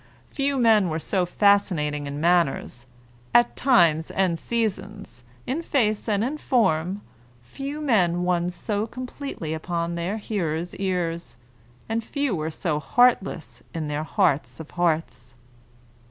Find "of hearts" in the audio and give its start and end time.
14.59-15.35